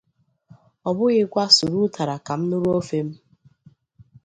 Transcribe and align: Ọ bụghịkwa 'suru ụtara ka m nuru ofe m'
Ọ 0.87 0.89
bụghịkwa 0.97 1.43
'suru 1.49 1.77
ụtara 1.85 2.15
ka 2.25 2.33
m 2.39 2.41
nuru 2.49 2.69
ofe 2.79 2.99
m' 3.05 3.09